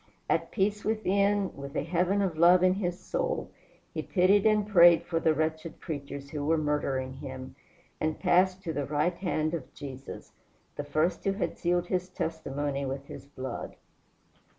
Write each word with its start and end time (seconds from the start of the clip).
At 0.27 0.49
peace 0.51 0.83
within, 0.83 1.55
with 1.55 1.75
a 1.75 1.83
heaven 1.83 2.23
of 2.23 2.35
love 2.35 2.63
in 2.63 2.73
his 2.73 2.99
soul, 2.99 3.51
he 3.93 4.01
pitied 4.01 4.47
and 4.47 4.67
prayed 4.67 5.03
for 5.03 5.19
the 5.19 5.35
wretched 5.35 5.79
creatures 5.79 6.31
who 6.31 6.43
were 6.43 6.57
murdering 6.57 7.13
him, 7.17 7.55
and 7.99 8.19
passed 8.19 8.63
to 8.63 8.73
the 8.73 8.85
right 8.87 9.13
hand 9.17 9.53
of 9.53 9.71
Jesus 9.75 10.33
the 10.75 10.83
first 10.83 11.23
who 11.23 11.33
had 11.33 11.55
sealed 11.59 11.85
his 11.85 12.09
testimony 12.09 12.83
with 12.83 13.05
his 13.05 13.27
blood. 13.27 13.75